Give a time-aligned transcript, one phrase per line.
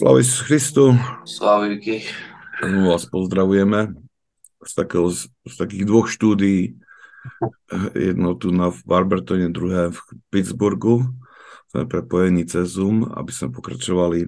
[0.00, 0.96] Sláva Christu.
[1.28, 2.00] Sláviky.
[2.64, 3.92] Znovu vás pozdravujeme
[4.64, 5.12] z, takého,
[5.44, 6.80] z takých dvoch štúdií.
[7.92, 10.00] Jedno tu na Barbertone, druhé v
[10.32, 11.04] Pittsburghu.
[11.68, 14.24] Sme prepojení cez Zoom, aby sme pokračovali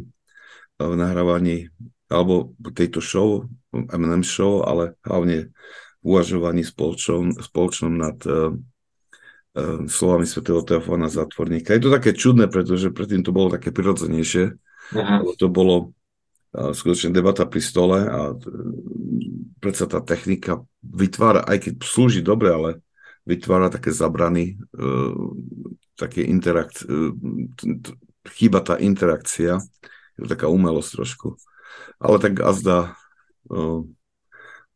[0.77, 1.73] v nahrávaní
[2.13, 5.57] alebo tejto show, M&M show, ale hlavne
[6.05, 11.73] uvažovaní spoločnom, spoločnom nad uh, uh, slovami svätého Teofana Zatvorníka.
[11.73, 14.61] Je to také čudné, pretože predtým to bolo také prirodzenejšie,
[14.93, 15.33] Uh-huh.
[15.41, 15.97] To bolo
[16.53, 18.37] skutočne debata pri stole a
[19.57, 22.71] predsa tá technika vytvára, aj keď slúži dobre, ale
[23.25, 24.61] vytvára také zabrany,
[25.97, 26.85] také interakt,
[28.37, 29.65] chýba tá interakcia,
[30.19, 31.41] je to taká umelosť trošku.
[31.97, 33.01] Ale tak azda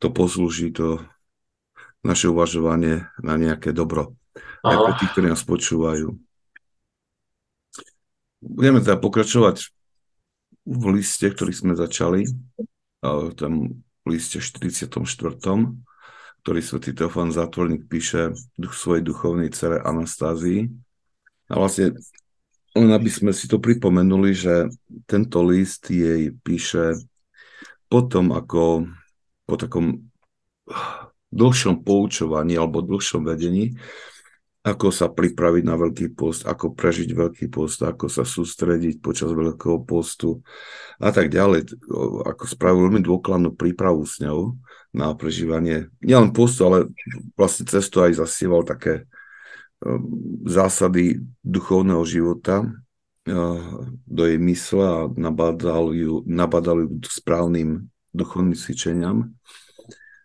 [0.00, 1.04] to poslúži, to
[2.00, 4.16] naše uvažovanie na nejaké dobro.
[4.64, 6.16] Aj pre tých, ktorí nás počúvajú.
[8.40, 9.75] Budeme teda pokračovať
[10.66, 12.26] v liste, ktorý sme začali,
[13.00, 14.90] v tom liste 44.,
[16.42, 20.66] ktorý svätý Teofán Zátvorník píše svojej duchovnej cere Anastázii.
[21.50, 21.94] A vlastne
[22.76, 24.68] len aby sme si to pripomenuli, že
[25.06, 26.98] tento list jej píše
[27.86, 28.90] potom, ako
[29.46, 30.10] po takom
[31.30, 33.78] dlhšom poučovaní alebo dlhšom vedení,
[34.66, 39.86] ako sa pripraviť na veľký post, ako prežiť veľký post, ako sa sústrediť počas veľkého
[39.86, 40.42] postu
[40.98, 41.70] a tak ďalej.
[42.26, 44.58] Ako spravil veľmi dôkladnú prípravu s ňou
[44.90, 46.90] na prežívanie nielen postu, ale
[47.38, 49.06] vlastne cestu aj zasieval také
[49.86, 50.02] um,
[50.42, 59.30] zásady duchovného života uh, do jej mysle a nabadal ju, nabadal ju správnym duchovným cvičeniam.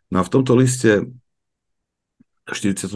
[0.09, 1.05] No a v tomto liste
[2.50, 2.89] 44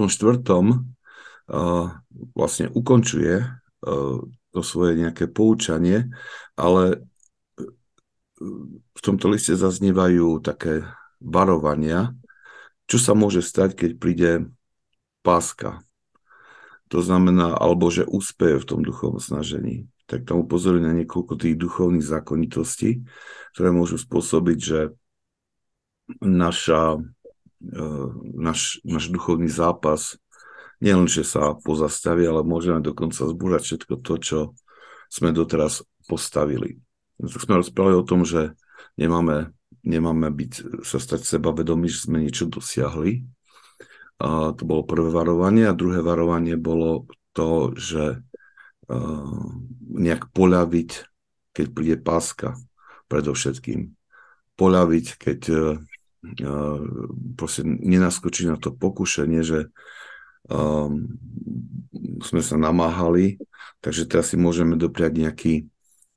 [2.33, 3.45] vlastne ukončuje
[4.55, 6.09] to svoje nejaké poučanie,
[6.57, 7.05] ale
[8.95, 10.83] v tomto liste zaznievajú také
[11.21, 12.11] varovania,
[12.85, 14.31] čo sa môže stať, keď príde
[15.25, 15.81] páska.
[16.93, 19.89] To znamená, alebo že úspeje v tom duchovnom snažení.
[20.05, 23.01] Tak tam upozoruje na niekoľko tých duchovných zákonitostí,
[23.57, 24.79] ktoré môžu spôsobiť, že
[26.21, 27.01] naša,
[28.37, 30.21] naš, náš duchovný zápas
[30.83, 34.37] nielen, že sa pozastaví, ale môžeme dokonca zbúrať všetko to, čo
[35.07, 36.81] sme doteraz postavili.
[37.21, 38.53] Tak sme rozprávali o tom, že
[38.99, 39.55] nemáme,
[39.87, 43.23] nemáme byť, sa stať seba vedomí, že sme niečo dosiahli.
[44.19, 45.67] A to bolo prvé varovanie.
[45.67, 48.19] A druhé varovanie bolo to, že
[48.87, 49.43] uh,
[49.91, 50.89] nejak poľaviť,
[51.51, 52.55] keď príde páska,
[53.11, 53.91] predovšetkým.
[54.55, 55.79] Poľaviť, keď uh,
[57.35, 59.69] proste nenaskočí na to pokušenie, že
[60.49, 61.05] um,
[62.21, 63.37] sme sa namáhali,
[63.81, 65.53] takže teraz si môžeme dopriať nejaký,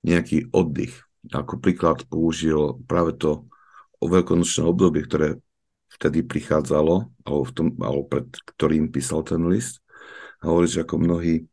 [0.05, 0.95] nejaký oddych.
[1.29, 3.45] Ako príklad použil práve to
[3.99, 5.43] o veľkonočné obdobie, ktoré
[5.99, 9.83] vtedy prichádzalo, alebo, v tom, alebo pred ktorým písal ten list.
[10.39, 11.51] Hovorí, že ako mnohí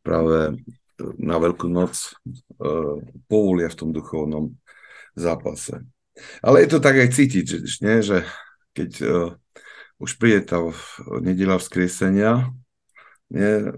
[0.00, 0.56] práve
[1.18, 2.14] na Veľkú noc
[2.62, 2.96] uh,
[3.26, 4.54] povolia v tom duchovnom
[5.12, 5.82] zápase.
[6.40, 7.98] Ale je to tak aj cítiť, že, nie?
[8.00, 8.24] že
[8.72, 9.28] keď uh,
[10.02, 10.58] už príde tá
[11.22, 12.50] nedela vzkriesenia.
[13.30, 13.70] Nie,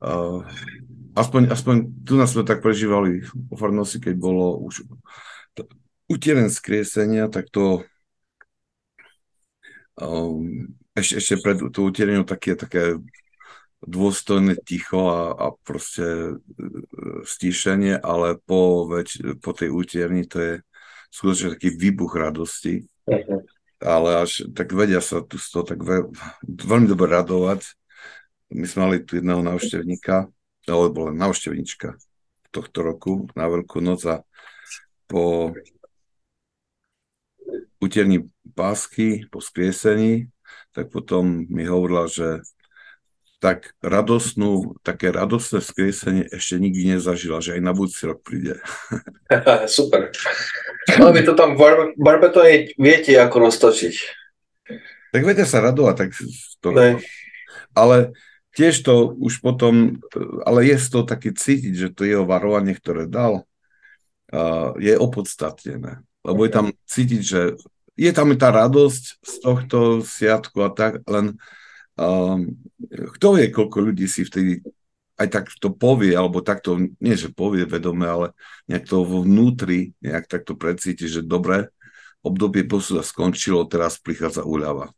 [1.20, 1.76] aspoň, aspoň
[2.08, 3.20] tu nás sme tak prežívali
[3.52, 4.88] po farnosti, keď bolo už
[6.08, 7.84] utieren skriesenia, tak to
[10.00, 12.98] um, ešte, ešte pred tú utiereniu také, také
[13.84, 16.34] dôstojné ticho a, a proste
[17.22, 20.52] stíšenie, ale po, veď, po tej utierni to je
[21.14, 22.88] skutočne taký výbuch radosti.
[23.06, 23.46] Uh-huh
[23.80, 26.04] ale až tak vedia sa tu z toho tak ve,
[26.44, 27.64] veľmi dobre radovať.
[28.52, 30.28] My sme mali tu jedného návštevníka,
[30.68, 31.96] alebo bola návštevníčka
[32.50, 34.16] tohto roku na Veľkú noc a
[35.06, 35.54] po
[37.80, 40.28] utierni pásky, po skriesení,
[40.74, 42.44] tak potom mi hovorila, že
[43.40, 48.60] tak radosnú, také radostné skriesenie ešte nikdy nezažila, že aj na budúci rok príde.
[49.66, 50.12] Super.
[50.98, 53.94] Vy to tam v barbetone viete, ako roztočiť.
[55.14, 56.10] Tak viete sa radovať, tak
[56.58, 56.68] to...
[57.74, 58.16] Ale
[58.58, 60.02] tiež to už potom,
[60.42, 63.46] ale je to také cítiť, že to jeho varovanie, ktoré dal,
[64.78, 66.02] je opodstatnené.
[66.26, 67.42] Lebo je tam cítiť, že
[67.94, 71.38] je tam tá radosť z tohto sviatku a tak, len
[72.00, 72.56] Um,
[72.88, 74.64] kto vie, koľko ľudí si vtedy
[75.20, 78.26] aj tak to povie, alebo takto, nie že povie vedome, ale
[78.64, 81.68] nejak to vnútri, nejak takto precíti, že dobre,
[82.24, 84.96] obdobie posúda skončilo, teraz prichádza úľava.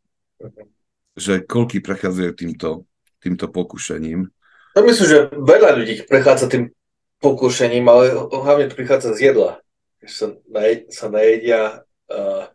[1.19, 2.87] Že koľky prechádzajú týmto,
[3.19, 4.31] týmto pokušením.
[4.73, 6.71] Ja myslím, že veľa ľudí prechádza tým
[7.19, 9.59] pokušením, ale hlavne to prichádza z jedla.
[10.03, 12.51] Sa, najed, sa najedia uh,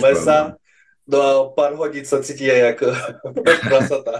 [0.00, 0.56] mesa,
[1.04, 2.86] no a pár hodín sa cíti aj ako
[3.68, 4.14] prasata.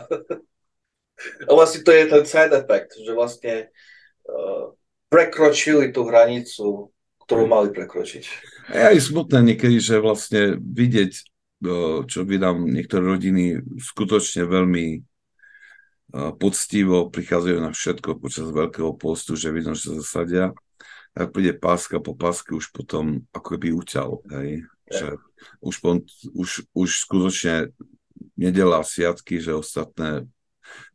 [1.47, 3.55] A vlastne to je ten side effect, že vlastne
[4.29, 4.73] uh,
[5.09, 6.93] prekročili tú hranicu,
[7.25, 8.25] ktorú mali prekročiť.
[8.73, 11.13] Je smutné niekedy, že vlastne vidieť,
[12.09, 15.03] čo vydám niektoré rodiny, skutočne veľmi
[16.41, 20.47] poctivo prichádzajú na všetko počas Veľkého postu, že vidno, že sa zasadia.
[21.13, 24.11] Ak príde páska po páske, už potom ako by uťal.
[24.33, 24.65] Hej?
[24.89, 25.07] Že
[25.61, 25.75] už,
[26.33, 27.77] už, už skutočne
[28.41, 30.25] nedela sviatky, že ostatné,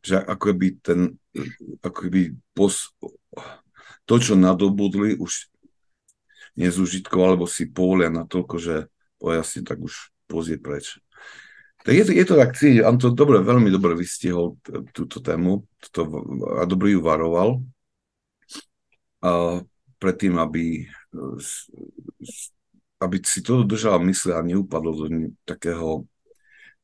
[0.04, 1.00] že ako by ten,
[1.80, 2.22] ako by
[2.52, 2.92] pos,
[4.04, 5.48] to, čo nadobudli, už
[6.54, 8.74] nezúžitko, alebo si povolia na toľko, že
[9.18, 11.00] pojasne tak už pozie preč.
[11.84, 14.56] Tak je to, je to tak cítiť, on to dobre, veľmi dobre vystihol
[14.96, 16.24] túto tému toto,
[16.56, 17.60] a dobre ju varoval
[19.20, 19.60] a
[20.00, 20.88] predtým, aby,
[23.04, 25.06] aby si to držal mysle a neupadlo do
[25.44, 26.08] takého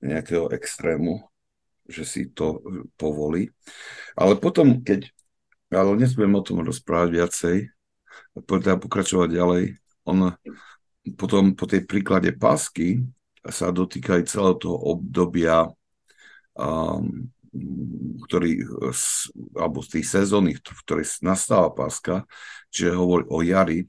[0.00, 1.29] nejakého extrému,
[1.90, 2.62] že si to
[2.94, 3.50] povolí.
[4.14, 5.10] Ale potom, keď,
[5.74, 7.56] ale nesmiem o tom rozprávať viacej,
[8.46, 9.64] teda pokračovať ďalej,
[10.06, 10.34] on
[11.18, 13.02] potom po tej príklade pásky
[13.48, 15.66] sa dotýka aj celého toho obdobia,
[16.54, 17.26] um,
[18.30, 18.62] ktorý,
[19.58, 22.28] alebo z tých sezóny, v ktorej nastáva páska,
[22.70, 23.80] čiže hovorí o jari.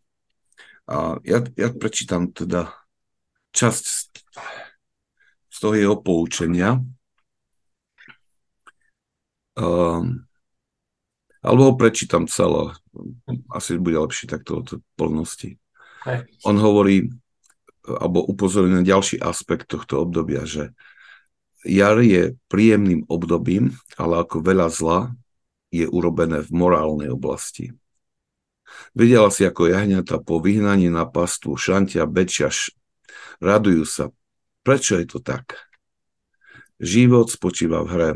[0.89, 2.74] A ja, ja prečítam teda
[3.53, 3.86] časť
[5.51, 6.81] z toho jeho poučenia.
[9.57, 10.24] Um,
[11.42, 12.77] alebo ho prečítam celé.
[13.50, 15.57] Asi bude lepšie takto od plnosti.
[16.45, 17.09] On hovorí,
[17.86, 20.74] alebo upozorňuje na ďalší aspekt tohto obdobia, že
[21.65, 25.00] jar je príjemným obdobím, ale ako veľa zla
[25.74, 27.74] je urobené v morálnej oblasti.
[28.95, 32.71] Videla si, ako jahňata po vyhnaní na pastvu šantia bečiaš,
[33.42, 34.09] radujú sa.
[34.62, 35.57] Prečo je to tak?
[36.77, 38.12] Život spočíva v hre.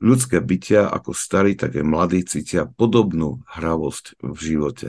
[0.00, 4.88] Ľudské bytia, ako starí, tak aj mladí, cítia podobnú hravosť v živote.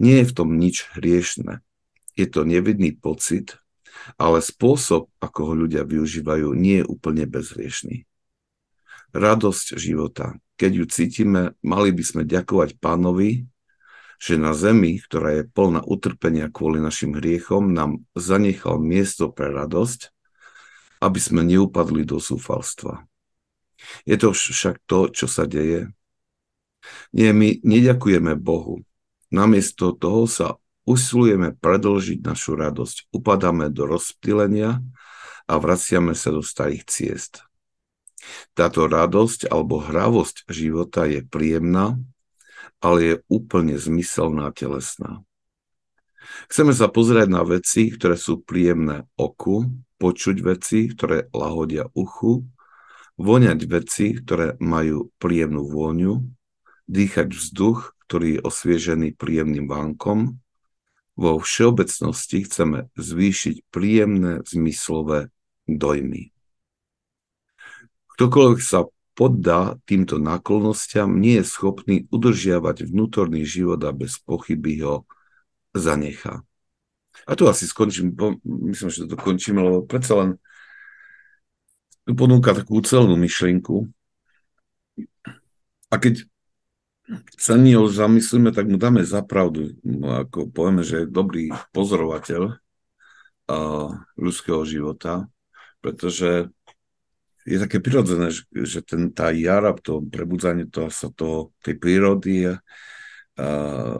[0.00, 1.60] Nie je v tom nič hriešne
[2.16, 3.60] je to nevidný pocit,
[4.16, 8.08] ale spôsob, ako ho ľudia využívajú, nie je úplne bezriešný.
[9.12, 10.40] Radosť života.
[10.56, 13.44] Keď ju cítime, mali by sme ďakovať pánovi,
[14.16, 20.08] že na zemi, ktorá je plná utrpenia kvôli našim hriechom, nám zanechal miesto pre radosť,
[21.04, 23.04] aby sme neupadli do súfalstva.
[24.04, 25.90] Je to však to, čo sa deje.
[27.10, 28.82] Nie, my neďakujeme Bohu.
[29.30, 34.78] Namiesto toho sa usilujeme predlžiť našu radosť, upadáme do rozptýlenia
[35.50, 37.42] a vraciame sa do starých ciest.
[38.54, 41.98] Táto radosť alebo hravosť života je príjemná,
[42.78, 45.22] ale je úplne zmyselná a telesná.
[46.50, 52.46] Chceme sa pozerať na veci, ktoré sú príjemné oku, počuť veci, ktoré lahodia uchu,
[53.16, 56.24] voňať veci, ktoré majú príjemnú vôňu,
[56.86, 60.38] dýchať vzduch, ktorý je osviežený príjemným vánkom,
[61.16, 65.32] vo všeobecnosti chceme zvýšiť príjemné zmyslové
[65.64, 66.30] dojmy.
[68.16, 68.84] Ktokoľvek sa
[69.16, 75.08] poddá týmto náklonnostiam, nie je schopný udržiavať vnútorný život a bez pochyby ho
[75.72, 76.44] zanechá.
[77.24, 78.12] A tu asi skončím,
[78.44, 80.30] myslím, že to končíme, lebo predsa len
[82.06, 83.90] tu ponúka takú celnú myšlienku.
[85.90, 86.22] A keď
[87.38, 89.74] sa o zamyslíme, tak mu dáme zapravdu.
[89.82, 95.26] No, ako povieme, že je dobrý pozorovateľ uh, ľudského života,
[95.82, 96.50] pretože
[97.46, 102.50] je také prirodzené, že, že ten, tá jara, to prebudzanie toho, sa toho, tej prírody
[102.50, 102.58] uh,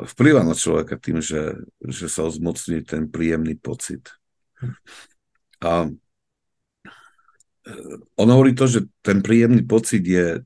[0.03, 4.11] vplyva na človeka tým, že, že sa ozmocní ten príjemný pocit.
[5.63, 5.91] A
[8.15, 10.41] on hovorí to, že ten príjemný pocit je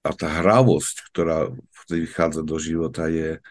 [0.00, 1.52] a tá hravosť, ktorá
[1.90, 3.42] vychádza do života, je,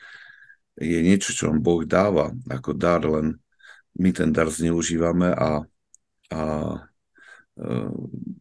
[0.80, 3.38] je niečo, čo vám Boh dáva ako dar, len
[4.00, 5.62] my ten dar zneužívame a,
[6.32, 6.42] a
[7.54, 7.70] e,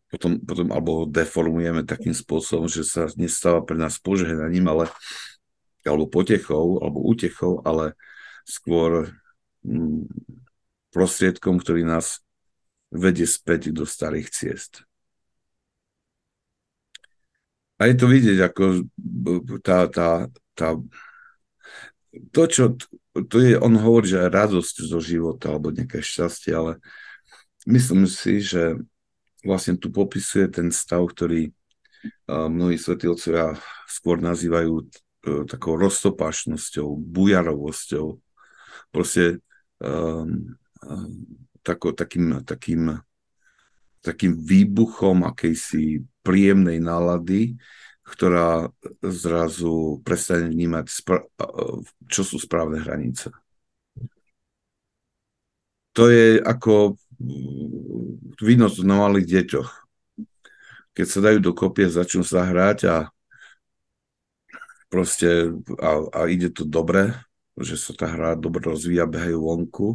[0.08, 4.88] potom, potom alebo ho deformujeme takým spôsobom, že sa nestáva pre nás požehnaním, ale
[5.88, 7.96] alebo potechou, alebo útechou, ale
[8.44, 9.08] skôr
[9.64, 10.04] mm,
[10.92, 12.20] prostriedkom, ktorý nás
[12.88, 14.72] vedie späť do starých ciest.
[17.78, 18.90] A je to vidieť, ako
[19.62, 20.26] tá, tá,
[20.58, 20.68] tá
[22.34, 22.64] to, čo
[23.30, 26.72] to je, on hovorí, že radosť zo života alebo nejaké šťastie, ale
[27.66, 28.78] myslím si, že
[29.46, 31.54] vlastne tu popisuje ten stav, ktorý
[32.26, 33.58] mnohí svetí otcovia
[33.90, 34.86] skôr nazývajú
[35.50, 38.06] takou roztopášnosťou, bujarovosťou.
[38.94, 39.42] Proste
[39.82, 42.96] um, um, tako, takým, takým,
[44.00, 47.60] takým výbuchom akejsi príjemnej nálady,
[48.08, 48.72] ktorá
[49.04, 50.84] zrazu prestane vnímať,
[52.08, 53.28] čo sú správne hranice.
[55.92, 56.96] To je ako
[58.40, 59.70] výnos na malých deťoch.
[60.96, 62.96] Keď sa dajú do kopie, začnú sa hrať a
[64.88, 67.12] proste a, a ide to dobre,
[67.60, 69.88] že sa tá hra dobre rozvíja, behajú vonku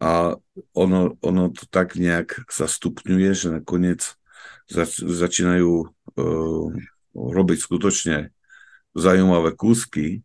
[0.00, 0.34] a
[0.72, 4.16] ono, ono to tak nejak sa stupňuje, že nakoniec
[4.64, 6.66] zač, začínajú uh,
[7.14, 8.16] robiť skutočne
[8.96, 10.24] zaujímavé kúsky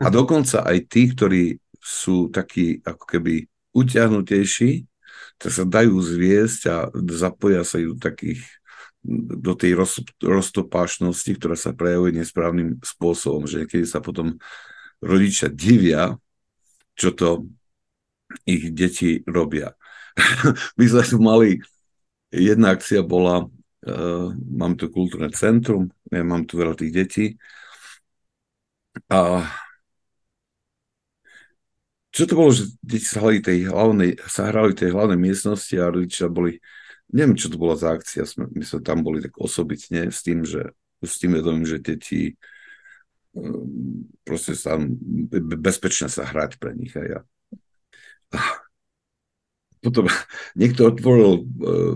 [0.00, 0.14] a mhm.
[0.16, 1.44] dokonca aj tí, ktorí
[1.80, 3.34] sú takí ako keby
[3.72, 4.84] utiahnutejší,
[5.40, 6.76] tak sa dajú zviesť a
[7.16, 8.44] zapoja sa do takých
[9.40, 14.36] do tej roz, roztopášnosti, ktorá sa prejavuje nesprávnym spôsobom, že niekedy sa potom
[15.00, 16.20] rodičia divia,
[16.92, 17.48] čo to
[18.46, 19.74] ich deti robia.
[20.78, 21.50] My sme tu mali,
[22.30, 27.26] jedna akcia bola, uh, mám tu kultúrne centrum, ja mám tu veľa tých detí
[29.08, 29.46] a
[32.10, 35.94] čo to bolo, že deti sa hrali tej hlavnej, sa hrali tej hlavnej miestnosti a
[35.94, 36.58] rodičia boli,
[37.14, 40.42] neviem, čo to bola za akcia, sme, my sme tam boli tak osobitne s tým,
[40.42, 42.34] že s tým vedomím, že deti
[43.32, 44.74] um, proste sa
[45.38, 47.20] bezpečne sa hrať pre nich a ja.
[49.80, 50.12] Potom
[50.52, 51.94] niekto otvoril, uh,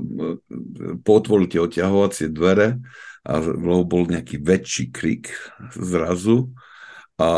[1.05, 2.81] potvoril tie oťahovacie dvere
[3.25, 3.41] a
[3.85, 5.33] bol nejaký väčší krik
[5.77, 6.53] zrazu
[7.21, 7.29] a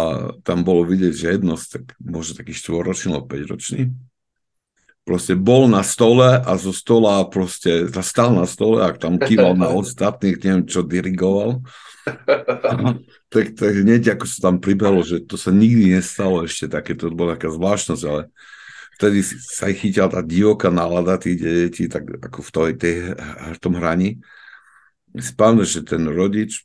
[0.40, 3.92] tam bolo vidieť, že jedno, tak možno taký štvoročný alebo 5-ročný,
[5.06, 9.70] proste bol na stole a zo stola proste zastal na stole a tam kýval na
[9.80, 11.62] ostatných, neviem čo dirigoval.
[13.32, 17.14] tak, tak hneď ako sa tam pribehlo, že to sa nikdy nestalo ešte také, to
[17.14, 18.22] bola taká zvláštnosť, ale
[18.96, 22.96] vtedy sa aj chytila tá divoká nálada tých detí, tak ako v, tej, tej,
[23.52, 24.20] v tom hraní.
[25.16, 26.64] Spávne, že ten rodič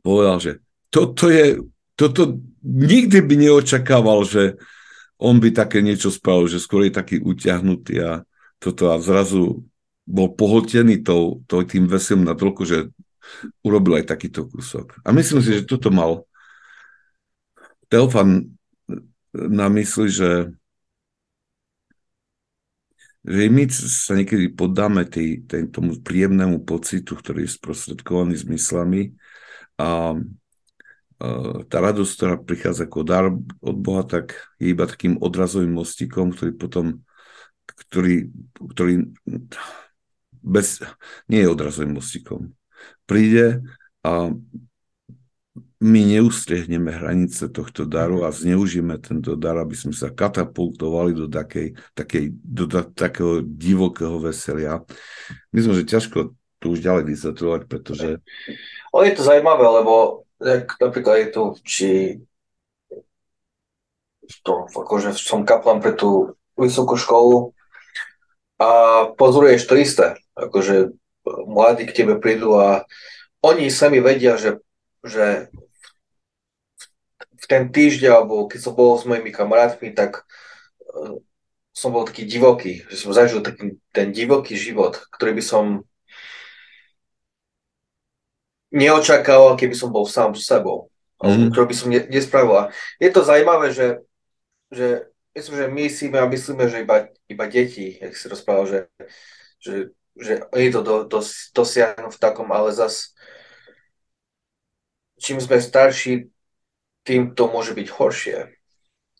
[0.00, 0.52] povedal, že
[0.88, 1.60] toto je
[1.94, 4.58] toto nikdy by neočakával, že
[5.18, 8.10] on by také niečo spravil, že skôr je taký utiahnutý a
[8.58, 9.62] toto a zrazu
[10.04, 12.78] bol pohltený tou, tou, tým veselým na toľko, že
[13.64, 15.00] urobil aj takýto kúsok.
[15.06, 16.26] A myslím si, že toto mal
[17.88, 18.50] Teofan
[19.32, 20.50] na mysli, že
[23.24, 29.16] že my sa niekedy podáme tý, tý, tomu príjemnému pocitu, ktorý je sprostredkovaný zmyslami
[29.80, 30.12] a
[31.64, 33.32] tá radosť, ktorá prichádza ako dar
[33.64, 36.86] od Boha, tak je iba takým odrazovým mostikom, ktorý potom,
[37.64, 38.28] ktorý,
[38.76, 39.08] ktorý
[40.44, 40.84] bez,
[41.30, 42.52] nie je odrazovým mostikom.
[43.08, 43.64] Príde
[44.04, 44.36] a
[45.84, 51.76] my neustrehneme hranice tohto daru a zneužijeme tento dar, aby sme sa katapultovali do, takej,
[51.92, 54.80] takej, do da, takého divokého veselia.
[55.52, 58.16] Myslím, že ťažko to už ďalej vysvetľovať, pretože...
[58.96, 61.88] Ale je to zaujímavé, lebo tak napríklad je tu, či
[64.40, 67.52] to, akože som kaplan pre tú vysokú školu
[68.56, 68.70] a
[69.20, 70.96] pozoruješ to isté, akože
[71.44, 72.88] mladí k tebe prídu a
[73.44, 74.64] oni sami vedia, že,
[75.04, 75.52] že
[77.44, 80.24] v ten týždeň, alebo keď som bol s mojimi kamarátmi, tak
[80.88, 81.20] uh,
[81.76, 85.64] som bol taký divoký, že som zažil taký ten divoký život, ktorý by som
[88.72, 90.88] neočakával, keby som bol sám s sebou.
[91.20, 91.52] Mm.
[91.52, 92.72] Ktorú by som ne, nespravil.
[92.98, 94.02] Je to zaujímavé, že,
[94.72, 96.96] že myslím, že my si a myslíme, že iba,
[97.30, 98.80] iba deti, jak si rozprával, že,
[99.62, 99.74] že,
[100.18, 101.20] že oni to do, do,
[101.54, 103.14] dosiahnu v takom, ale zas
[105.18, 106.28] čím sme starší,
[107.04, 108.38] tým to môže byť horšie.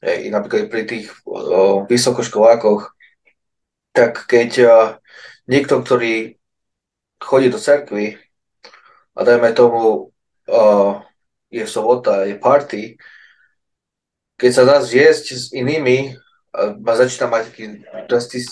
[0.05, 2.93] Hej, napríklad pri tých o, vysokoškolákoch,
[3.93, 4.73] tak keď o,
[5.49, 6.37] niekto, ktorý
[7.21, 8.21] chodí do cerkvy,
[9.15, 10.11] a dajme tomu,
[10.51, 10.99] uh,
[11.47, 12.99] je sobota, je party,
[14.35, 16.19] keď sa dá zjesť s inými,
[16.83, 17.65] ma začína mať taký
[18.07, 18.45] drastic,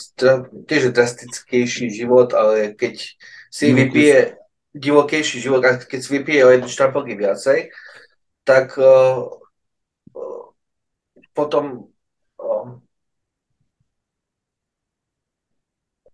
[0.67, 3.15] tiež drastickejší život, ale keď
[3.51, 4.39] si vypije
[4.75, 7.71] divokejší život, a keď si vypije o jeden štrampelky viacej,
[8.43, 9.27] tak uh,
[10.15, 10.45] uh,
[11.35, 11.91] potom
[12.39, 12.71] uh,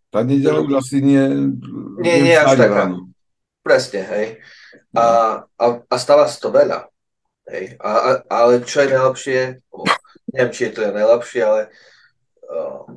[0.08, 1.20] tá nedela už asi nie...
[2.00, 2.96] Nie, nie až taká.
[3.60, 4.26] Presne, hej.
[4.96, 5.04] A,
[5.44, 6.88] a, a stáva sa to veľa.
[7.52, 7.76] Hej.
[7.76, 9.38] A, a, ale čo je najlepšie,
[10.32, 11.60] neviem, či je to je najlepšie, ale
[12.48, 12.88] uh,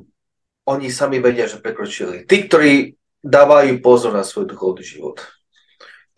[0.64, 2.24] oni sami vedia, že prekročili.
[2.24, 5.20] Tí, ktorí dávajú pozor na svoj duchovný život.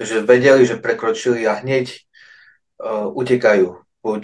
[0.00, 2.02] že vedeli, že prekročili a hneď
[2.80, 4.22] uh, utekajú buď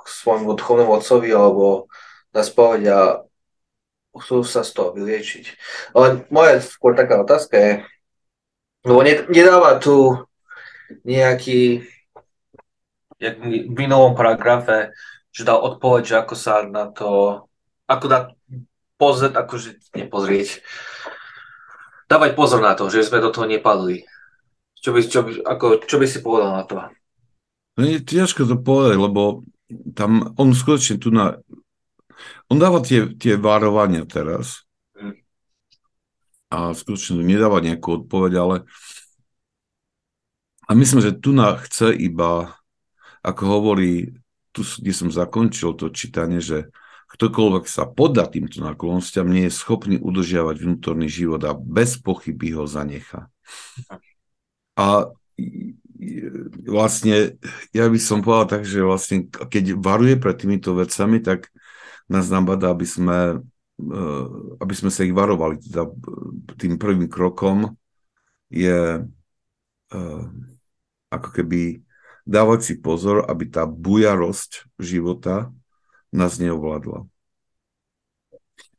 [0.00, 1.90] k svojmu duchovnému otcovi, alebo
[2.30, 3.00] na spoveď a
[4.16, 5.44] chcú sa z toho vyliečiť.
[5.94, 7.72] Ale moja skôr taká otázka je,
[8.82, 10.16] lebo nedáva tu
[11.04, 11.86] nejaký,
[13.20, 14.90] jak v minulom paragrafe,
[15.30, 17.44] že dal odpoveď, že ako sa na to,
[17.86, 18.20] ako dá
[18.98, 20.64] pozrieť, akože nepozrieť,
[22.10, 24.02] dávať pozor na to, že sme do toho nepadli.
[24.80, 26.76] Čo by, čo by, ako, čo by si povedal na to?
[27.80, 29.40] No je ťažko to povedať, lebo
[29.96, 31.40] tam on skutočne tu na...
[32.52, 34.68] On dáva tie, tie varovania teraz.
[36.52, 38.56] A skutočne nedáva nejakú odpoveď, ale
[40.68, 42.52] a myslím, že tu na chce iba,
[43.26, 44.12] ako hovorí,
[44.52, 46.70] tu, kde som zakončil to čítanie, že
[47.10, 52.70] ktokoľvek sa podá týmto náklonnostiam, nie je schopný udržiavať vnútorný život a bez pochyby ho
[52.70, 53.26] zanecha.
[54.78, 55.10] A
[56.64, 57.36] vlastne,
[57.76, 61.52] ja by som povedal tak, že vlastne, keď varuje pred týmito vecami, tak
[62.08, 63.44] nás nabadá, aby sme,
[63.78, 64.28] eh,
[64.58, 65.60] aby sme sa ich varovali.
[65.60, 65.86] Teda
[66.56, 67.76] tým prvým krokom
[68.50, 69.04] je
[69.90, 70.24] eh,
[71.10, 71.82] ako keby
[72.24, 75.50] dávať si pozor, aby tá bujarosť života
[76.10, 77.06] nás neovládla.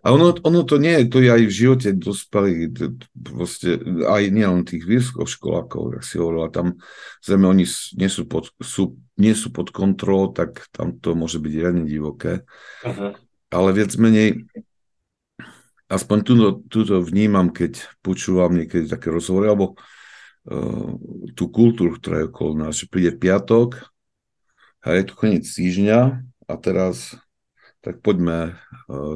[0.01, 2.73] A ono, ono to nie je, to je aj v živote dospelých,
[3.13, 6.81] proste, aj nielen tých vysokoškolákov, jak si hovorila, tam
[7.21, 7.65] zrejme oni
[8.01, 12.41] nie sú pod, sú, nie sú pod kontrolou, tak tam to môže byť riadne divoké.
[12.81, 13.13] Uh-huh.
[13.53, 14.49] Ale viac menej,
[15.85, 19.77] aspoň túto, túto vnímam, keď počúvam niekedy také rozhovory, alebo
[20.49, 20.97] uh,
[21.37, 23.85] tú kultúru, ktorá je okolo nás, že príde piatok,
[24.81, 27.13] a je to koniec týždňa a teraz
[27.85, 28.57] tak poďme,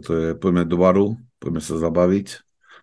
[0.04, 1.08] to je, poďme do baru,
[1.44, 2.28] poďme sa zabaviť,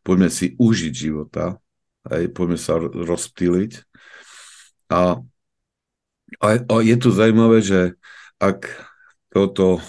[0.05, 1.57] poďme si užiť života,
[2.05, 3.72] aj, poďme sa rozptýliť.
[4.92, 5.22] A,
[6.42, 7.96] a, a je to zaujímavé, že
[8.37, 8.68] ak
[9.33, 9.81] toto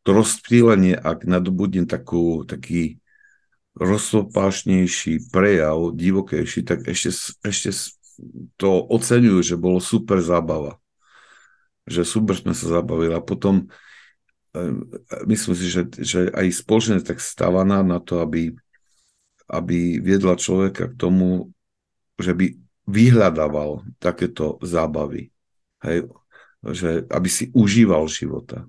[0.00, 3.00] to rozptýlenie, ak nadobudne takú, taký
[3.76, 7.70] rozsopášnejší prejav, divokejší, tak ešte, ešte
[8.56, 10.80] to oceňujú, že bolo super zábava.
[11.84, 13.12] Že super sme sa zabavili.
[13.12, 13.68] A potom
[15.26, 18.54] myslím si, že, že aj spoločne tak stávaná na to, aby,
[19.46, 21.54] aby viedla človeka k tomu,
[22.18, 22.58] že by
[22.90, 25.30] vyhľadával takéto zábavy.
[25.86, 26.10] Hej?
[26.60, 28.66] Že, aby si užíval života.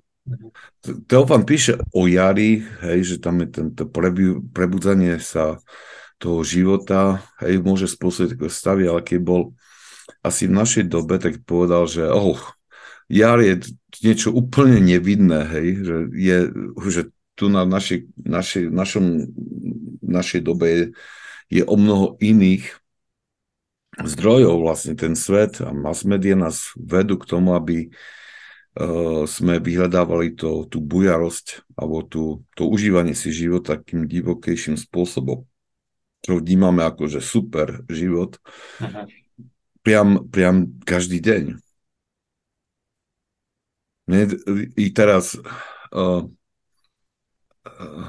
[1.10, 3.90] Teofan píše o jari, hej, že tam je tento
[4.54, 5.58] prebudzanie sa
[6.22, 9.42] toho života, hej, môže spôsobiť také stavy, ale keď bol
[10.22, 12.38] asi v našej dobe, tak povedal, že oh,
[13.08, 16.38] jar je niečo úplne nevidné, hej, že, je,
[16.90, 17.02] že
[17.36, 19.04] tu na našej, našej, našom,
[20.04, 20.82] našej dobe je,
[21.48, 22.82] je o mnoho iných
[24.00, 30.32] zdrojov vlastne ten svet a mass media nás vedú k tomu, aby uh, sme vyhľadávali
[30.32, 32.24] to, tú bujarosť alebo tú,
[32.56, 35.44] to užívanie si života takým divokejším spôsobom,
[36.24, 38.40] čo vnímame ako, že super život,
[38.80, 39.04] Aha.
[39.84, 41.61] priam, priam každý deň.
[44.06, 44.34] Mne,
[44.76, 45.38] I teraz
[45.94, 46.26] uh,
[47.64, 48.08] uh,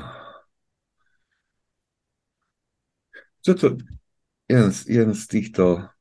[3.46, 3.78] toto,
[4.50, 5.94] jeden, jeden z týchto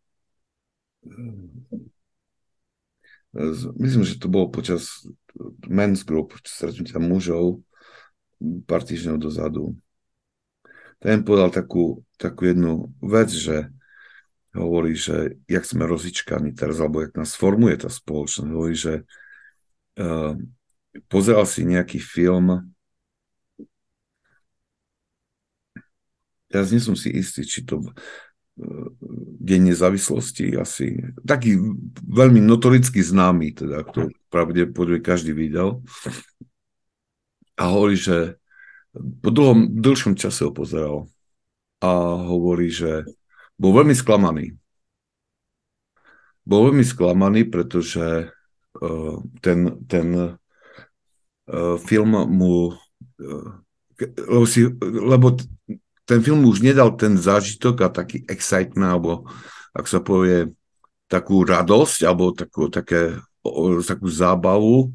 [3.81, 5.09] myslím, že to bolo počas
[5.65, 7.65] men's group, stretnutia mužov
[8.69, 9.73] pár týždňov dozadu.
[11.01, 13.73] Ten povedal takú, takú jednu vec, že
[14.53, 19.09] hovorí, že jak sme rozičkaní teraz, alebo jak nás formuje tá spoločnosť, hovorí, že
[19.99, 20.37] uh,
[21.09, 22.73] pozeral si nejaký film,
[26.53, 28.89] teraz nie som si istý, či to uh,
[29.43, 31.59] Deň nezávislosti asi, taký
[32.07, 35.83] veľmi notoricky známy, teda, to pravdepodobne každý videl.
[37.59, 38.39] A hovorí, že
[38.95, 41.09] po dlhom, dlhšom čase ho pozeral
[41.83, 41.91] a
[42.29, 43.09] hovorí, že
[43.57, 44.55] bol veľmi sklamaný.
[46.45, 48.31] Bol veľmi sklamaný, pretože
[49.41, 50.07] ten, ten
[51.47, 52.75] eh, film mu
[53.21, 53.51] eh,
[54.27, 55.39] lebo, si, lebo
[56.03, 59.13] ten film už nedal ten zážitok a taký excitement, alebo
[59.71, 60.51] ak sa povie,
[61.07, 63.15] takú radosť, alebo takú, také,
[63.87, 64.91] takú zábavu,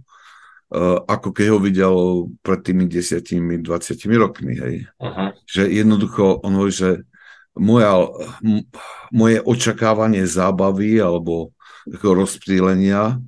[1.07, 1.95] ako keď ho videl
[2.43, 3.63] pred tými 10-20
[4.19, 4.59] rokmi.
[4.59, 4.75] Hej.
[4.99, 5.31] Uh-huh.
[5.47, 6.91] Že jednoducho on hovorí, že
[7.55, 8.11] moja,
[9.15, 11.55] moje očakávanie zábavy alebo
[11.87, 13.23] rozptýlenia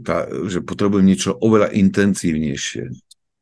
[0.00, 0.16] tá,
[0.48, 2.88] že potrebujem niečo oveľa intenzívnejšie.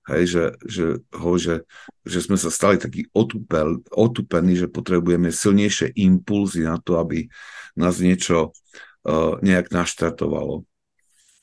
[0.04, 1.64] Hej, že, že, ho, že,
[2.04, 7.32] že sme sa stali takí otupel, otupení, že potrebujeme silnejšie impulzy na to, aby
[7.72, 10.68] nás niečo uh, nejak naštartovalo.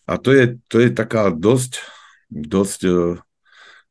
[0.05, 1.81] A to je, to je taká dosť,
[2.29, 3.17] dosť uh,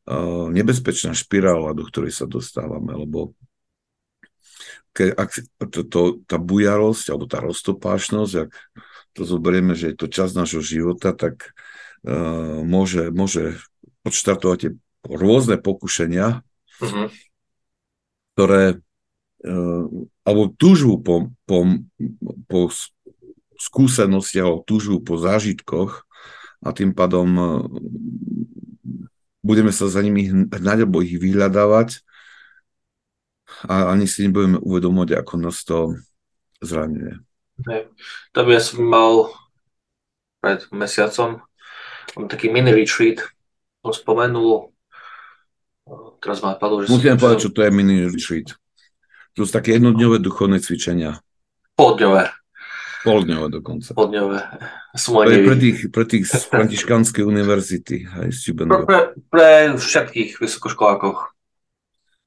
[0.07, 3.35] uh, nebezpečná špirála, do ktorej sa dostávame, lebo
[4.94, 5.35] ke, ak
[5.70, 8.51] to, to, tá bujarosť alebo tá roztopášnosť, ak
[9.12, 11.53] to zoberieme, že je to čas nášho života, tak
[12.07, 13.59] uh, môže, môže
[14.07, 14.70] odštartovať tie
[15.07, 16.42] rôzne pokušenia,
[16.81, 17.09] uh-huh.
[18.35, 19.85] ktoré uh,
[20.25, 21.59] alebo túžbu po, po,
[22.46, 22.61] po
[23.61, 26.07] skúsenosti alebo túžbu po zážitkoch
[26.64, 27.49] a tým pádom uh,
[29.40, 32.05] budeme sa za nimi hnať alebo ich vyhľadávať
[33.66, 35.99] a ani si nebudeme uvedomovať, ako nás to
[36.62, 37.30] zraňuje.
[38.33, 39.33] Tam ja som mal
[40.40, 41.44] pred mesiacom
[42.27, 43.23] taký mini retreat,
[43.85, 44.73] som spomenul,
[46.18, 46.90] teraz ma napadlo, že...
[46.90, 48.57] Musím povedať, čo to je mini retreat.
[49.38, 51.23] To sú také jednodňové duchovné cvičenia.
[51.79, 52.35] Poldňové.
[53.07, 53.96] Poldňové dokonca.
[53.96, 54.38] Poldňové.
[54.99, 57.96] Som to je pre tých, pre tých z Františkánskej univerzity.
[58.05, 61.14] Hej, pre, pre, pre všetkých vysokoškolákov.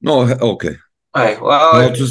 [0.01, 0.73] No, OK.
[1.13, 2.07] Hej, ale no, to,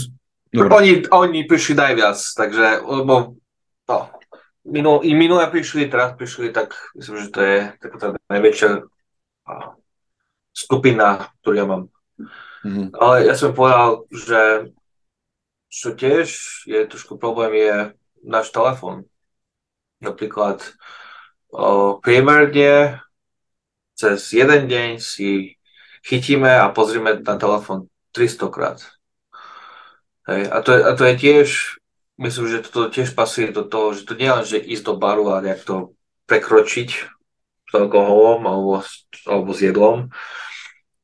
[0.52, 3.40] oni, oni prišli najviac, takže, lebo
[3.88, 3.98] no,
[4.68, 8.68] minul, i minulé prišli, teraz prišli, tak myslím, že to je taká tá najväčšia
[10.52, 11.82] skupina, ktorú ja mám.
[12.62, 12.94] Mm-hmm.
[12.94, 14.70] Ale ja som povedal, že
[15.72, 16.28] čo tiež
[16.68, 17.76] je trošku problém, je
[18.22, 19.08] náš telefon.
[20.04, 20.60] Napríklad
[21.48, 23.00] o, priemerne
[23.96, 25.56] cez jeden deň si
[26.04, 28.78] chytíme a pozrieme na telefon 300 krát.
[30.28, 30.42] Hej.
[30.50, 31.48] A, to je, a to je tiež,
[32.22, 35.34] myslím, že toto tiež pasuje do toho, že to nie len, že ísť do baru
[35.34, 35.96] a nejak to
[36.30, 36.90] prekročiť,
[37.72, 38.84] s alkoholom alebo,
[39.24, 40.12] alebo s jedlom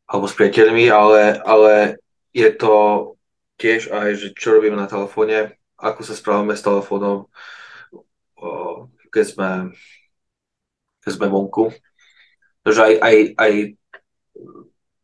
[0.09, 2.01] alebo s priateľmi, ale, ale
[2.33, 2.75] je to
[3.61, 7.29] tiež aj, že čo robíme na telefóne, ako sa správame s telefónom,
[9.13, 9.51] keď sme,
[11.05, 11.77] keď sme vonku.
[12.65, 13.53] Takže aj, aj, aj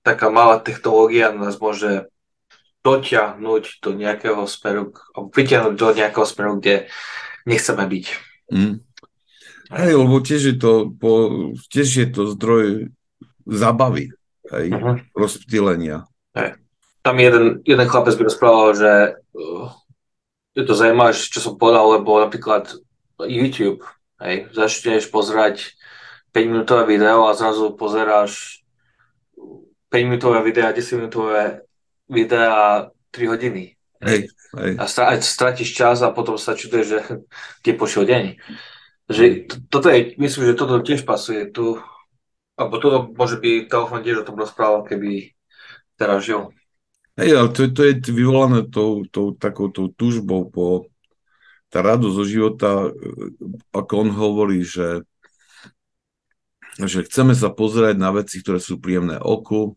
[0.01, 2.09] taká malá technológia nás môže
[2.85, 6.93] dotiahnuť do nejakého smeru, vytiahnuť do nejakého smeru, kde
[7.49, 8.07] nechceme byť.
[8.53, 8.85] Mm.
[9.73, 11.13] Hej, lebo tiež je to, po,
[11.73, 12.93] tiež je to zdroj
[13.49, 14.13] zabavy,
[14.53, 15.01] hej, uh-huh.
[15.17, 16.05] rozptýlenia.
[16.37, 16.61] Hej.
[17.01, 19.69] Tam jeden, jeden chlapec by rozprával, že uh,
[20.53, 22.77] je to zaujímavé, čo som povedal, lebo napríklad
[23.25, 23.81] YouTube,
[24.21, 25.73] hej, začneš pozerať
[26.37, 28.61] 5-minútové video a zrazu pozeráš
[29.89, 31.64] 5-minútové videa, 10-minútové
[32.15, 33.75] videa 3 hodiny.
[34.05, 34.73] Hej, hej.
[34.79, 34.85] A
[35.19, 37.01] stratíš čas a potom sa čuduješ, že
[37.67, 38.25] kde pošiel deň.
[39.11, 39.25] Že
[39.69, 41.77] toto je, myslím, že toto tiež pasuje tu,
[42.57, 45.35] alebo toto môže by telefón tiež o tom rozprával, keby
[45.99, 46.55] teraz žil.
[47.15, 50.91] Hej, ale to, to je vyvolané tou, tou takou tou túžbou po
[51.71, 52.71] tá radosť zo života,
[53.75, 55.03] ako on hovorí, že,
[56.79, 59.75] že chceme sa pozerať na veci, ktoré sú príjemné oku,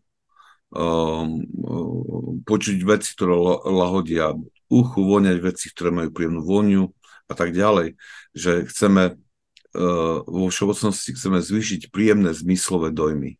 [2.44, 4.36] počuť veci, ktoré lahodia
[4.68, 6.92] uchu, voňať veci, ktoré majú príjemnú vôňu
[7.28, 7.96] a tak ďalej
[8.38, 13.34] že chceme uh, vo všeobecnosti chceme zvýšiť príjemné zmyslové dojmy.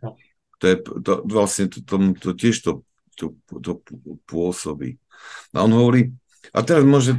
[0.00, 0.14] No.
[0.62, 2.72] To je to, vlastne to, to, to tiež to,
[3.18, 3.72] to, to
[4.30, 4.96] pôsobí.
[5.50, 6.14] A on hovorí,
[6.54, 7.18] a teraz môže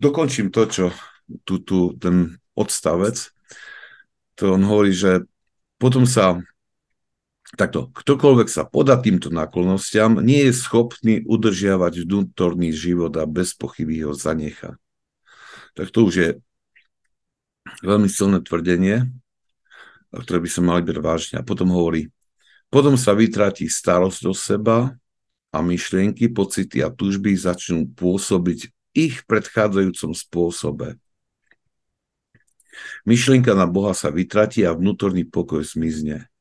[0.00, 0.84] dokončím to, čo
[1.44, 3.20] tu, tu ten odstavec,
[4.34, 5.28] to on hovorí, že
[5.76, 6.40] potom sa
[7.56, 14.04] takto, ktokoľvek sa podá týmto náklonnostiam, nie je schopný udržiavať vnútorný život a bez pochyby
[14.08, 14.80] ho zanecha.
[15.76, 16.30] Tak to už je
[17.84, 19.08] veľmi silné tvrdenie,
[20.12, 21.36] ktoré by sa mali byť vážne.
[21.40, 22.12] A potom hovorí,
[22.72, 24.96] potom sa vytratí starosť o seba
[25.52, 30.96] a myšlienky, pocity a túžby začnú pôsobiť ich predchádzajúcom spôsobe.
[33.04, 36.31] Myšlienka na Boha sa vytratí a vnútorný pokoj zmizne.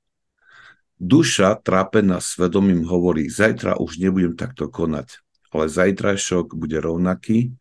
[1.01, 5.17] Duša, trápená svedomím, hovorí, zajtra už nebudem takto konať,
[5.49, 7.57] ale zajtrajšok bude rovnaký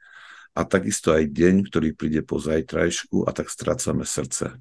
[0.53, 4.61] a takisto aj deň, ktorý príde po zajtrajšku a tak strácame srdce.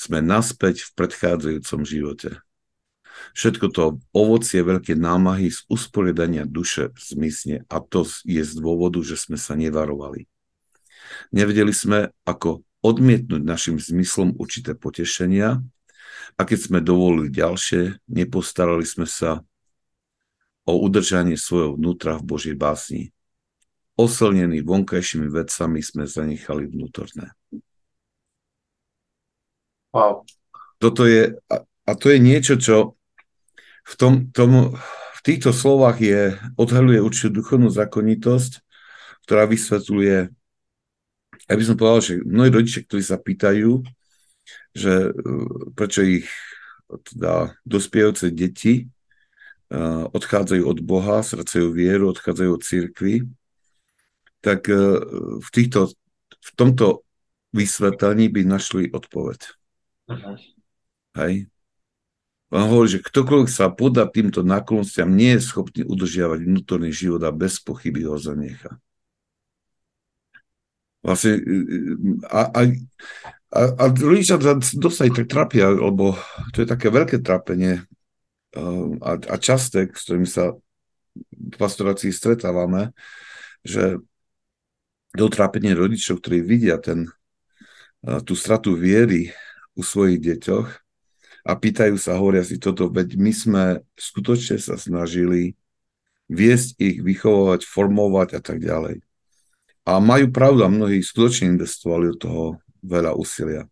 [0.00, 2.40] Sme naspäť v predchádzajúcom živote.
[3.36, 9.20] Všetko to ovocie veľké námahy z usporiadania duše zmizne a to je z dôvodu, že
[9.20, 10.24] sme sa nevarovali.
[11.36, 15.60] Nevedeli sme, ako odmietnúť našim zmyslom určité potešenia
[16.38, 19.42] a keď sme dovolili ďalšie, nepostarali sme sa
[20.64, 23.10] o udržanie svojho vnútra v Božej básni
[23.98, 27.34] oslnení vonkajšími vecami sme zanechali vnútorné.
[29.90, 30.22] Wow.
[30.78, 32.94] Toto je, a, a to je niečo, čo
[33.82, 34.78] v, tom, tom,
[35.18, 38.62] v týchto slovách je, odhaluje určitú duchovnú zákonitosť,
[39.26, 40.16] ktorá vysvetľuje,
[41.50, 43.82] ja by som povedal, že mnohí rodičia, ktorí sa pýtajú,
[44.72, 45.12] že
[45.74, 46.28] prečo ich
[46.88, 48.88] teda dospievajúce deti
[50.12, 53.14] odchádzajú od Boha, srdcajú vieru, odchádzajú od církvy,
[54.40, 55.92] tak v, týchto,
[56.40, 57.04] v tomto
[57.52, 59.40] vysvetlení by našli odpoveď.
[60.08, 60.36] Uh-huh.
[61.20, 61.52] Hej?
[62.48, 67.34] On hovorí, že ktokoľvek sa podá týmto náklonstiam, nie je schopný udržiavať vnútorný život a
[67.34, 68.80] bez pochyby ho zanecha.
[71.04, 71.44] Vlastne,
[72.24, 72.60] a, a,
[73.48, 74.36] a, a rodičia
[74.76, 76.12] dosť aj tak trápia, lebo
[76.52, 77.80] to je také veľké trápenie
[79.00, 80.52] a, a časté, s ktorým sa
[81.32, 82.92] v pastorácii stretávame,
[83.64, 83.98] že
[85.16, 87.08] do trápenie rodičov, ktorí vidia ten,
[88.28, 89.32] tú stratu viery
[89.74, 90.68] u svojich deťoch
[91.48, 93.64] a pýtajú sa, hovoria si toto, veď my sme
[93.96, 95.56] skutočne sa snažili
[96.28, 99.00] viesť ich, vychovávať, formovať a tak ďalej.
[99.88, 102.44] A majú pravdu a mnohí skutočne investovali do toho
[102.82, 103.66] veľa úsilia.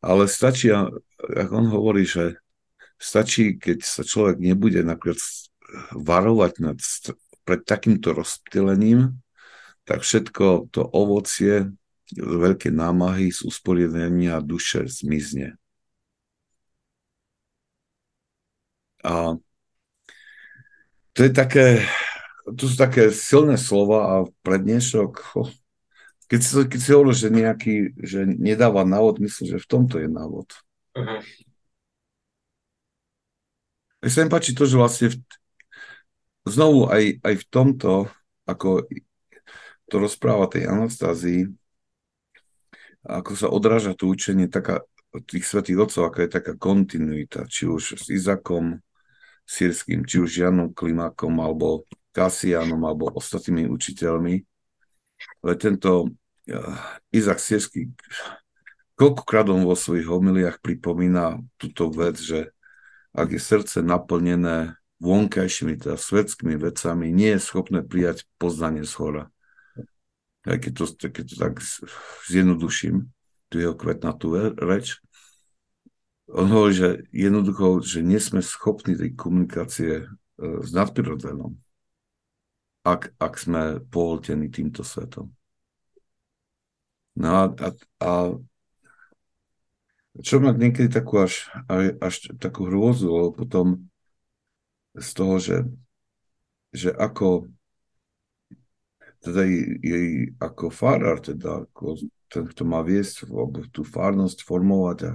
[0.00, 0.70] Ale stačí,
[1.18, 2.38] ako on hovorí, že
[3.00, 5.18] stačí, keď sa človek nebude napríklad
[5.92, 6.78] varovať nad,
[7.46, 9.18] pred takýmto rozptýlením,
[9.86, 11.70] tak všetko to ovocie,
[12.14, 15.58] veľké námahy z usporiadania duše zmizne.
[19.02, 19.38] A
[21.14, 21.86] to je také,
[22.58, 25.38] to sú také silné slova a pre dnešok,
[26.26, 30.08] keď si, keď si hovoril, že nejaký, že nedáva návod, myslím, že v tomto je
[30.10, 30.48] návod.
[30.98, 31.20] Uh-huh.
[34.06, 35.16] Sa mi páči to, že vlastne v,
[36.46, 37.92] znovu aj, aj v tomto,
[38.46, 38.86] ako
[39.86, 41.50] to rozpráva tej Anastázii,
[43.06, 44.82] ako sa odráža to učenie taká,
[45.30, 48.82] tých svetých otcov, aká je taká kontinuita, či už s Izakom,
[49.46, 54.42] sírským, či už Janom Klimákom, alebo Kasianom, alebo ostatnými učiteľmi.
[55.56, 56.76] Tento uh,
[57.12, 57.92] Izak Sírsky,
[58.96, 62.50] koľkokrát on vo svojich homiliách pripomína túto vec, že
[63.16, 69.24] ak je srdce naplnené vonkajšími, teda svetskými vecami, nie je schopné prijať poznanie z hora.
[70.46, 71.54] Aj keď to, keď to tak
[72.28, 73.08] zjednoduším,
[73.50, 75.00] tu jeho kvetnatú reč,
[76.26, 80.04] on hovorí, že jednoducho, že nie sme schopní tej komunikácie e,
[80.38, 81.54] s nadprirodzenom,
[82.86, 85.34] ak, ak sme pohltení týmto svetom.
[87.18, 87.68] No a, a,
[87.98, 88.10] a
[90.22, 91.50] čo má niekedy takú až,
[91.98, 93.90] až takú hrôzu, lebo potom
[94.96, 95.58] z toho, že,
[96.72, 97.50] že ako
[99.20, 99.42] teda
[99.82, 101.98] jej, ako farár, teda ako
[102.30, 103.26] ten, kto má viesť
[103.74, 105.12] tú farnosť, formovať a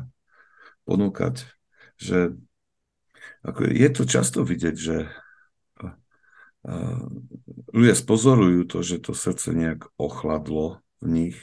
[0.83, 1.47] ponúkať,
[1.95, 2.35] že
[3.41, 5.09] ako je to často vidieť, že
[7.73, 11.37] ľudia spozorujú to, že to srdce nejak ochladlo v nich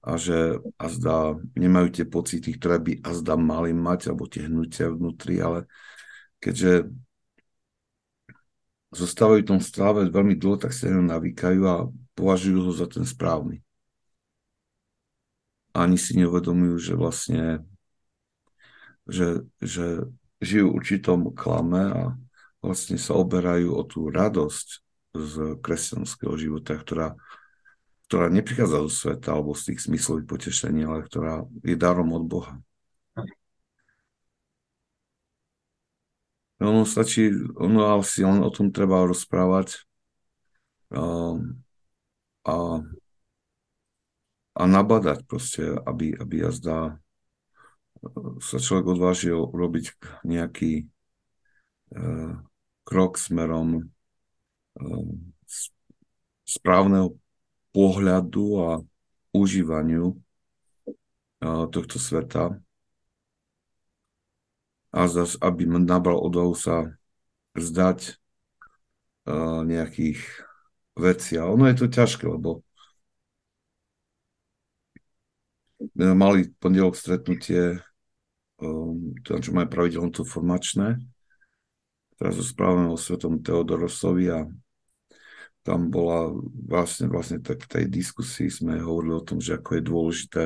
[0.00, 5.42] a že azda nemajú tie pocity, ktoré by azda mali mať, alebo tie hnutia vnútri,
[5.42, 5.68] ale
[6.40, 6.88] keďže
[8.96, 13.04] zostávajú v tom stráve veľmi dlho, tak sa na navykajú a považujú ho za ten
[13.04, 13.60] správny.
[15.76, 17.42] Ani si neuvedomujú, že vlastne
[19.10, 20.06] že, že
[20.40, 22.02] žijú v určitom klame a
[22.60, 24.68] vlastne sa oberajú o tú radosť
[25.16, 27.18] z kresťanského života, ktorá,
[28.06, 32.54] ktorá neprichádza zo sveta alebo z tých smyslových potešení, ale ktorá je darom od Boha.
[36.60, 39.80] Ono stačí, ono asi len o tom treba rozprávať
[40.92, 41.40] a,
[42.44, 42.54] a,
[44.52, 47.00] a nabadať proste, aby, aby jazda
[48.44, 49.96] sa človek odvážil robiť
[50.28, 50.88] nejaký
[51.96, 52.44] uh,
[52.90, 55.10] krok smerom uh,
[56.42, 57.14] správneho
[57.70, 58.70] pohľadu a
[59.30, 62.58] užívaniu uh, tohto sveta
[64.90, 66.90] a zase, aby nabral odvahu sa
[67.54, 68.18] zdať
[69.30, 70.18] uh, nejakých
[70.98, 71.38] vecí.
[71.38, 72.66] A ono je to ťažké, lebo
[75.94, 77.80] mali pondelok stretnutie
[79.24, 81.00] teda, čo majú pravidelne to formačné.
[82.20, 84.44] Teraz rozprávame o svetom Teodorosovi a
[85.64, 86.36] tam bola
[86.68, 90.42] vlastne, vlastne tak tej diskusii sme hovorili o tom, že ako je dôležité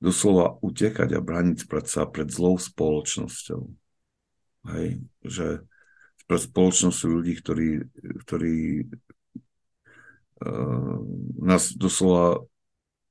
[0.00, 3.60] doslova utekať a brániť sa pred zlou spoločnosťou.
[4.72, 5.68] Hej, že
[6.24, 7.68] pred spoločnosťou ľudí, ktorí,
[8.24, 8.56] ktorí
[10.48, 10.96] uh,
[11.44, 12.40] nás doslova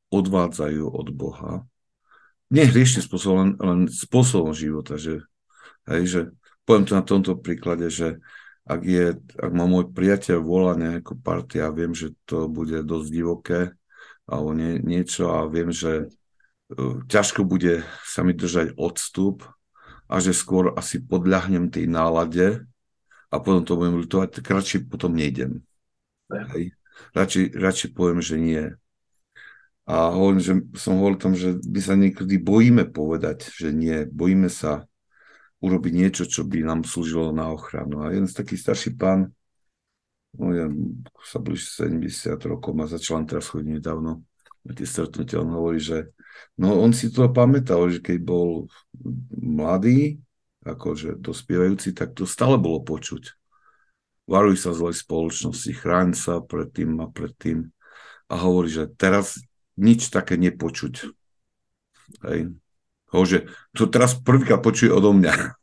[0.09, 1.69] odvádzajú od Boha.
[2.49, 5.21] Nie hriešným spôsobom, len, len spôsobom života, že,
[5.85, 6.21] hej, že
[6.67, 8.19] poviem to na tomto príklade, že
[8.67, 13.07] ak, je, ak má môj priateľ volá nejakú partia a viem, že to bude dosť
[13.07, 13.61] divoké
[14.27, 16.11] alebo nie, niečo a viem, že
[16.75, 19.47] uh, ťažko bude sa mi držať odstup
[20.11, 22.67] a že skôr asi podľahnem tej nálade
[23.31, 25.63] a potom to budem ľutovať, tak radšej potom nejdem.
[26.27, 26.75] Hej.
[27.15, 28.63] Radšej, radšej poviem, že nie.
[29.87, 34.03] A hovorím, že som hovoril tam, že my sa niekedy bojíme povedať, že nie.
[34.03, 34.83] Bojíme sa
[35.61, 38.05] urobiť niečo, čo by nám slúžilo na ochranu.
[38.05, 39.33] A jeden z taký starší pán,
[40.37, 40.69] no ja
[41.25, 44.21] sa blíži 70 rokov, ma začal len teraz chodiť nedávno
[44.67, 46.11] na tie stretnutia, on hovorí, že
[46.59, 48.67] no on si to pamätal, že keď bol
[49.31, 50.19] mladý,
[50.67, 53.33] akože dospievajúci, tak to stále bolo počuť.
[54.27, 57.71] Varuj sa zlej spoločnosti, chráň sa pred tým a pred tým.
[58.27, 59.39] A hovorí, že teraz
[59.79, 61.15] nič také nepočuť.
[62.27, 62.59] Hej.
[63.11, 65.33] Hože, to teraz prvýkrát počuje odo mňa.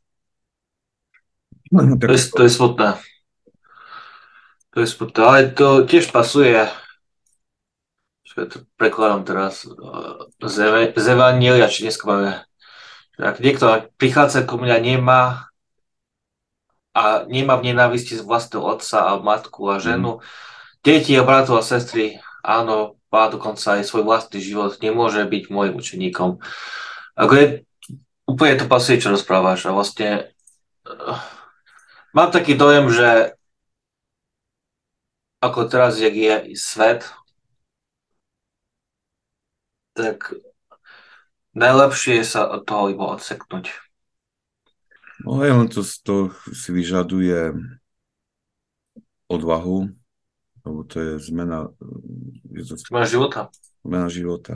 [1.74, 3.02] To je, to je smutné.
[4.70, 6.70] To je smutné, ale to tiež pasuje.
[8.22, 9.66] Čo to prekladám teraz.
[10.38, 10.56] Z
[11.02, 12.46] Evanielia, či dneska máme.
[13.18, 15.50] Ak niekto prichádza ku mňa, nemá
[16.94, 20.20] a nemá v nenávisti z vlastného otca a matku a ženu, mm.
[20.86, 25.74] deti a bratov a sestry, áno, má dokonca aj svoj vlastný život, nemôže byť môjim
[25.74, 26.38] učeníkom.
[27.14, 27.46] Ako je,
[28.26, 30.34] úplne to pasuje, čo rozprávaš a vlastne
[30.86, 31.18] uh,
[32.10, 33.38] mám taký dojem, že
[35.38, 37.04] ako teraz, jak je svet,
[39.94, 40.34] tak
[41.54, 43.70] najlepšie je sa od toho iba odseknúť.
[45.22, 47.54] No aj len to, to si vyžaduje
[49.30, 49.88] odvahu,
[50.66, 51.70] lebo to je zmena...
[52.50, 53.40] Je to, zmena života.
[53.86, 54.54] Zmena života.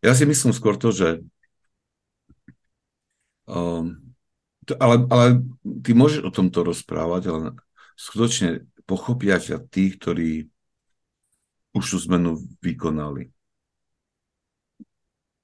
[0.00, 1.20] Ja si myslím skôr to, že
[3.44, 3.96] um,
[4.66, 5.26] to, ale, ale
[5.82, 7.46] ty môžeš o tomto rozprávať, ale
[7.98, 10.46] skutočne pochopia ťa tí, ktorí
[11.74, 13.30] už tú zmenu vykonali.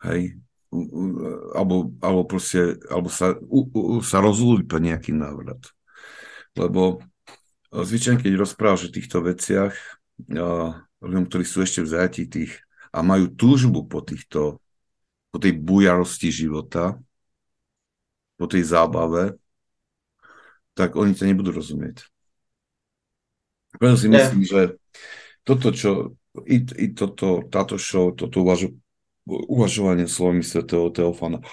[0.02, 0.38] Hej?
[1.54, 5.62] Alebo, alebo proste, alebo sa, u, u, sa rozlúdi pre nejaký návrat.
[6.58, 7.00] Lebo
[7.70, 9.74] zvyčajne, keď rozprávaš o týchto veciach,
[11.00, 12.65] ľuďom, ktorí sú ešte v zajatí tých
[12.96, 14.56] a majú túžbu po týchto,
[15.28, 16.96] po tej bujarosti života,
[18.40, 19.36] po tej zábave,
[20.72, 22.08] tak oni ťa nebudú rozumieť.
[23.76, 24.80] Preto si myslím, že
[25.44, 26.16] toto, čo
[26.48, 28.80] i, i toto, táto show, toto uvažu,
[29.28, 31.44] uvažovanie slovami svetého Teofana,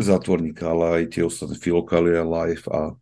[0.00, 2.96] zátvorníka, ale aj tie ostatné Filokalia Life a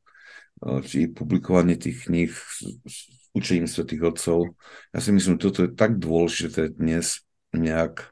[0.82, 2.96] či publikovanie tých kníh s, s
[3.30, 4.58] učením svetých otcov.
[4.90, 7.22] Ja si myslím, že toto je tak dôležité dnes,
[7.58, 8.08] nejak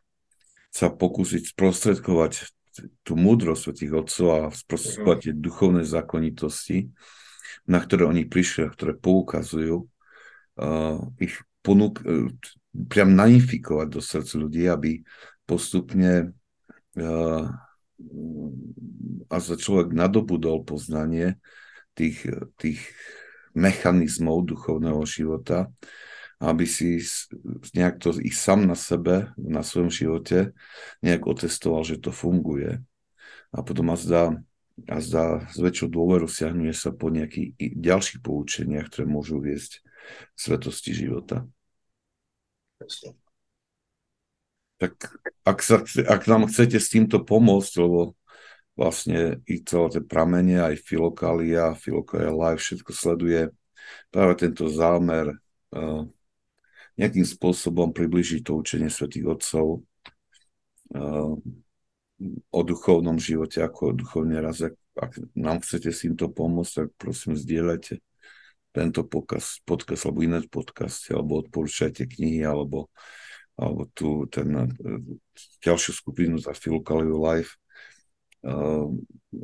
[0.68, 2.52] sa pokúsiť sprostredkovať
[3.00, 6.92] tú múdrosť svetých otcov a sprostredkovať tie duchovné zákonitosti,
[7.64, 12.28] na ktoré oni prišli a ktoré poukazujú, uh, ich ponúk, uh,
[12.76, 15.00] priam nainfikovať do srdca ľudí, aby
[15.48, 16.36] postupne
[17.00, 17.48] uh,
[19.26, 21.40] a sa človek nadobudol poznanie
[21.96, 22.28] tých,
[22.60, 22.80] tých
[23.56, 25.72] mechanizmov duchovného života,
[26.36, 27.00] aby si
[27.72, 30.52] nejak to ich sám na sebe, na svojom živote,
[31.00, 32.84] nejak otestoval, že to funguje.
[33.56, 34.36] A potom a zdá,
[34.84, 39.80] a zdá s väčšou dôveru siahnuje sa po nejakých ďalších poučeniach, ktoré môžu viesť
[40.36, 41.48] svetosti života.
[44.76, 44.92] Tak
[45.48, 48.12] ak, sa, ak nám chcete s týmto pomôcť, lebo
[48.76, 53.48] vlastne i celé tie pramene, aj Filokalia, Filokalia Live, všetko sleduje
[54.12, 55.32] práve tento zámer
[55.72, 56.04] uh,
[56.96, 59.84] nejakým spôsobom približiť to učenie svätých Otcov
[60.96, 61.34] uh,
[62.50, 64.64] o duchovnom živote, ako duchovne raz.
[64.64, 68.00] Ak, ak nám chcete s týmto pomôcť, tak prosím zdieľajte
[68.72, 72.88] tento podcast, podcast alebo iné podcast, alebo odporúčajte knihy, alebo,
[73.60, 75.00] alebo tu ten, uh,
[75.60, 77.60] ďalšiu skupinu za Filokaliu Live.
[78.40, 78.96] Uh,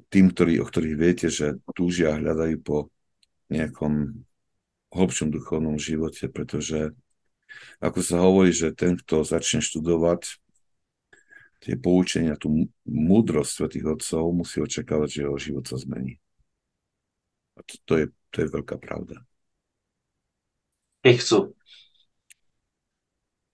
[0.09, 2.88] tým, ktorí, o ktorých viete, že túžia hľadajú po
[3.53, 4.24] nejakom
[4.92, 6.96] hlbšom duchovnom živote, pretože
[7.82, 10.38] ako sa hovorí, že ten, kto začne študovať
[11.62, 16.18] tie poučenia, tú múdrosť svetých otcov, musí očakávať, že jeho život sa zmení.
[17.55, 19.22] A to, to, je, to je veľká pravda.
[21.07, 21.38] Keď chcú.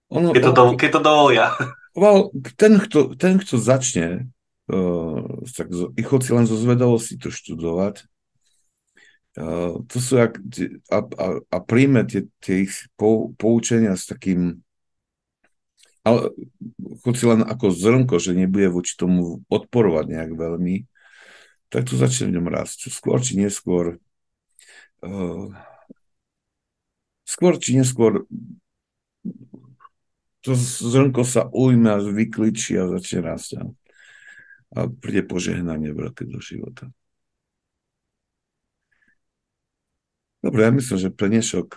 [0.09, 1.47] Ono, keď, to do, keď to dovolia.
[2.57, 4.29] Ten, kto, ten, kto začne,
[4.73, 8.09] uh, tak si len zo zvedavosti to študovať,
[9.85, 10.41] to sú jak,
[10.89, 14.61] a, a, a príjme tie, tie ich pou, poučenia s takým
[15.99, 16.31] ale
[17.03, 20.89] chod si len ako zrnko, že nebude voči tomu odporovať nejak veľmi
[21.69, 22.89] tak to začne v ňom rásť.
[22.89, 24.01] Skôr či neskôr
[25.05, 25.47] uh,
[27.23, 28.25] skôr či neskôr
[30.41, 33.49] to zrnko sa ujme a vykličí a začne rásť.
[34.73, 36.89] A príde požehnanie veľké do života.
[40.39, 41.67] Dobre, ja myslím, že pre dnešok,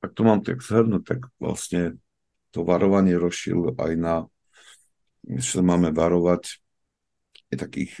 [0.00, 2.00] ak to mám tak zhrnúť, tak vlastne
[2.48, 4.14] to varovanie rozšil aj na,
[5.20, 6.64] že máme varovať
[7.52, 7.92] je takých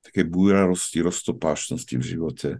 [0.00, 2.50] také búrarosti, roztopášnosti v živote,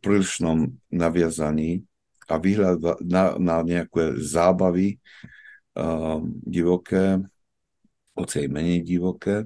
[0.00, 1.84] prílišnom naviazaní
[2.30, 4.96] a výhľad na, na nejaké zábavy
[5.76, 7.20] uh, divoké,
[8.16, 9.44] hoci aj menej divoké.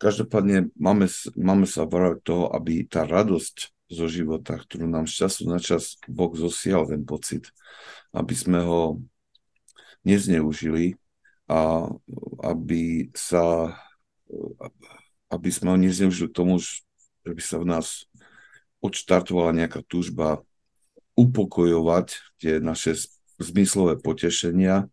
[0.00, 5.50] Každopádne máme, máme sa varovať toho, aby tá radosť zo života, ktorú nám z času
[5.50, 7.50] na čas Boh zosial ten pocit,
[8.14, 9.02] aby sme ho
[10.06, 10.94] nezneužili
[11.50, 11.90] a
[12.46, 13.74] aby sa
[15.30, 17.86] aby sme ho nezneužili k tomu, že by sa v nás
[18.82, 20.42] odštartovala nejaká túžba
[21.14, 22.98] upokojovať tie naše
[23.38, 24.90] zmyslové potešenia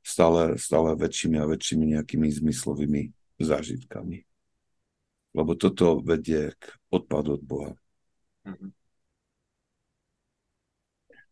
[0.00, 4.24] stále, stále väčšími a väčšími nejakými zmyslovými zážitkami.
[5.34, 6.62] Lebo toto vedie k
[6.94, 7.72] odpadu od Boha.
[8.44, 8.70] Mm-hmm.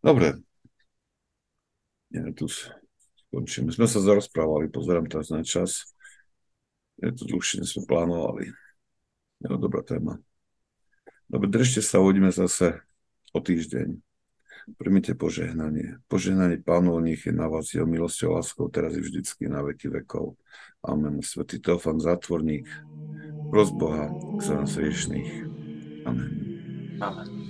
[0.03, 0.29] Dobre.
[2.13, 3.73] Ja tu skončíme.
[3.73, 5.89] Sme sa zarozprávali, pozerám teraz na čas.
[7.01, 8.53] Je to dlhšie, než sme plánovali.
[9.41, 10.21] Je to dobrá téma.
[11.31, 12.85] Dobre, držte sa, uvidíme zase
[13.33, 13.97] o týždeň.
[14.79, 15.99] Primite požehnanie.
[16.07, 20.39] Požehnanie pánov nech je na vás jeho milosťou láskou teraz i vždycky na veky vekov.
[20.85, 21.19] Amen.
[21.25, 22.69] Svetý Teofan Zátvorník,
[23.51, 25.31] pros Boha za nás riešných.
[26.07, 26.52] Amen.
[27.03, 27.42] Amen.